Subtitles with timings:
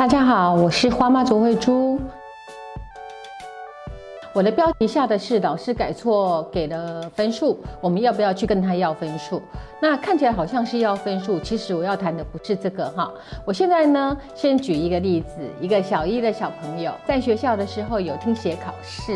[0.00, 2.00] 大家好，我是花妈卓慧珠。
[4.32, 9.42] 我的标题下的是老师改错给了分数，我们要不要去跟他要分数？
[9.78, 13.12] 那看起来好像是要分数，其实我要谈的不是这个哈。
[13.44, 19.12] 我现在呢，先举一个例子，一个小一的小朋友在学校的时候有听写考试，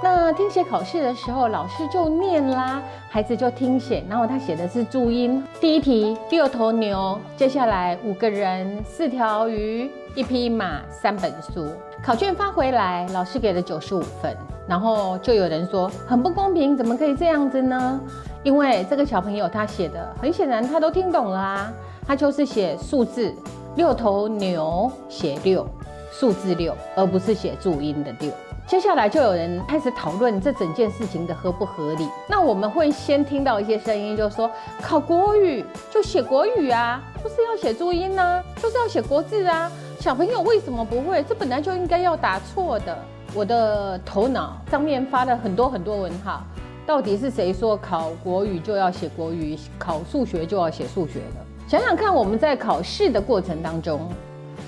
[0.00, 5.42] 那听写考试的时候，老师就念啦，孩子就听写，然后他写的是注音。
[5.60, 11.64] 第一题，六头牛，接下来五个人，四条鱼，一匹马，三本书。
[12.02, 14.36] 考卷发回来，老师给了九十五分。
[14.66, 18.00] 然后就有人说很不公平，怎么可以这样子呢？
[18.42, 21.72] 因为这个小朋友他写的很显然他都听懂了啊，
[22.04, 23.32] 他就是写数字
[23.76, 25.64] 六头牛写六
[26.10, 28.28] 数字六，而不是写注音的六。
[28.66, 32.08] 接下来就有人开始讨论这整件事情的合不合理。
[32.28, 34.50] 那我们会先听到一些声音，就说
[34.82, 39.70] 考国语就写国语啊，不是要写注音呢，就是要写国字啊。
[40.00, 41.24] 小朋友为什么不会？
[41.24, 42.96] 这本来就应该要打错的。
[43.34, 46.44] 我的头脑上面发了很多很多问号，
[46.86, 51.44] 到底是谁说考国语就要写国语，考数学就要写数学的？
[51.66, 54.08] 想想看，我们在考试的过程当中，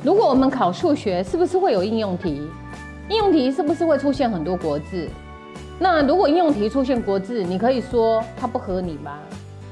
[0.00, 2.48] 如果我们考数学，是不是会有应用题？
[3.08, 5.08] 应用题是不是会出现很多国字？
[5.76, 9.18] 那如果应用题出现国字，你可以说它不合理吗？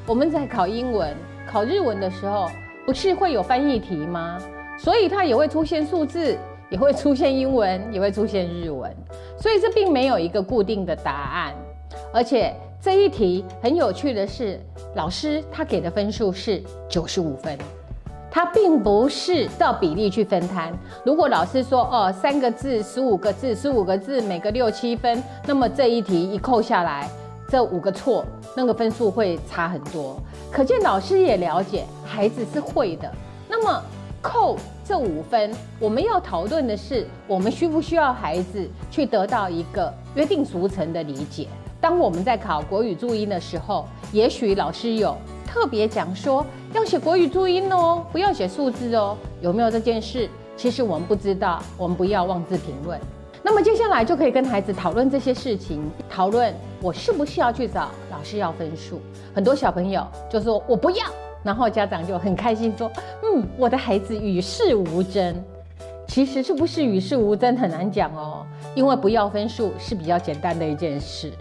[0.04, 2.50] 我们在考英文、考日文的时候，
[2.84, 4.38] 不是会有翻译题吗？
[4.78, 6.36] 所以它也会出现数字。
[6.70, 8.90] 也会出现英文，也会出现日文，
[9.38, 11.54] 所以这并没有一个固定的答案。
[12.12, 14.58] 而且这一题很有趣的是，
[14.96, 17.56] 老师他给的分数是九十五分，
[18.28, 20.72] 他并不是照比例去分摊。
[21.04, 27.08] 如果老师说哦，三个字、十五个字、十五个字，每个六七分，那么这一题一扣下来，
[27.48, 28.24] 这五个错，
[28.56, 30.18] 那个分数会差很多。
[30.50, 33.08] 可见老师也了解孩子是会的。
[33.48, 33.82] 那么。
[34.24, 41.46] 扣这五分，我们要讨论的是，我们需不需要孩子去得到一个约定俗成的理解？
[41.78, 45.14] 当我们在考国语注音的时候，也许老师有
[45.46, 50.26] 特别讲说要写国语注音哦，不要写数字哦，有没有这件事？
[50.56, 52.98] 其实我们不知道，我们不要妄自评论。
[53.42, 59.02] 那么接下来就可以跟孩子讨论这些事情，讨论我是不是要去找老师要分数。
[59.34, 61.04] 很多小朋友就说我不要。
[61.44, 62.90] 然后家长就很开心说
[63.22, 65.36] ：“嗯，我的孩子与世无争。
[66.06, 68.44] 其实是不是与世无争很难讲哦，
[68.74, 71.32] 因为不要分数是比较简单的一件事，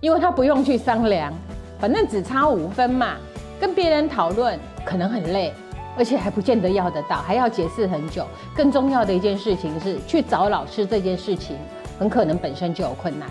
[0.00, 1.32] 因为他不用去商量，
[1.78, 3.16] 反正只差五分嘛。
[3.60, 5.52] 跟别人讨论可能很累，
[5.96, 8.24] 而且还不见得要得到，还要解释很久。
[8.56, 11.56] 更重要的一件事情是去找老师这件事情，
[11.98, 13.28] 很可能本身就有困难。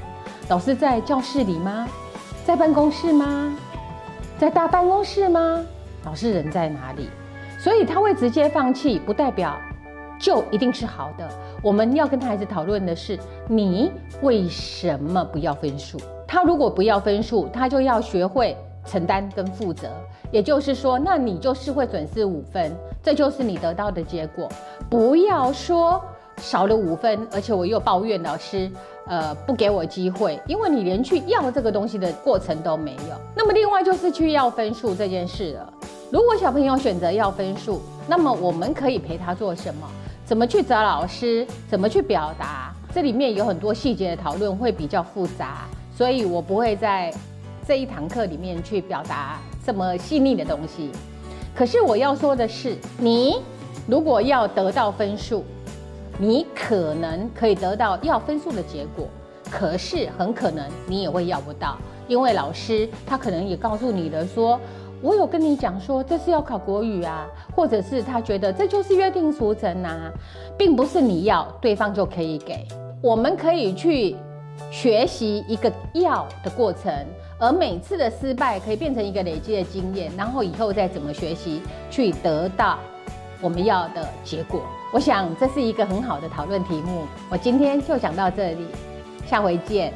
[0.50, 1.88] 老师在教室里吗？
[2.46, 3.56] 在办公室吗？
[4.38, 5.66] 在大办公室吗？”
[6.08, 7.10] 老师人在哪里？
[7.60, 9.58] 所以他会直接放弃，不代表
[10.18, 11.28] 就一定是好的。
[11.62, 13.20] 我们要跟他孩子讨论的是，
[13.50, 13.92] 你
[14.22, 16.00] 为什么不要分数？
[16.26, 19.90] 他如果不要分数，他就要学会承担跟负责。
[20.32, 22.74] 也就是说，那你就是会损失五分，
[23.04, 24.48] 这就是你得到的结果。
[24.90, 26.02] 不要说
[26.38, 28.72] 少了五分，而且我又抱怨老师。
[29.10, 33.16] 呃，不给我机会，因为你连去要这个东西的过程都没有。
[33.34, 35.74] 那么，另外就是去要分数这件事了。
[36.10, 39.86] 如果小朋友选择要分数，那么我们可以陪他做什么？
[40.26, 41.46] 怎么去找老师？
[41.70, 42.74] 怎么去表达？
[42.94, 47.14] 这里面有很多细节的讨论，会比较复杂，所以我不会在
[47.68, 50.92] 这一堂课里面去表达这么细腻的东西。
[51.54, 53.42] 可是我要说的是，你
[53.86, 55.44] 如果要得到分数。
[56.20, 59.08] 你可能可以得到要分数的结果，
[59.52, 64.60] 可是很可能你也会要不到，因为老师他可能也告诉你的说，
[65.02, 70.12] 我有跟你讲说这是要考国语啊，或者是他觉得这就是约定俗成呐，
[70.58, 72.68] 并不是你要对方就可以给。
[73.02, 74.16] 我们可以去
[74.72, 76.92] 学习一个要的过程，
[77.38, 81.62] 而每次的失败可以变成一个累积的经验，然后以后再怎么学习
[81.92, 82.80] 去得到。
[83.40, 87.04] 我们要的结果，我想这是一个很好的讨论题目。
[87.30, 88.66] 我今天就讲到这里，
[89.28, 89.94] 下回见，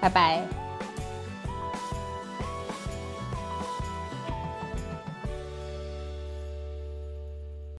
[0.00, 0.67] 拜拜。